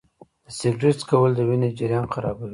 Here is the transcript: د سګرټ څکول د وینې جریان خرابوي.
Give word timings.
د 0.45 0.47
سګرټ 0.59 0.93
څکول 1.01 1.31
د 1.35 1.39
وینې 1.49 1.69
جریان 1.77 2.05
خرابوي. 2.13 2.49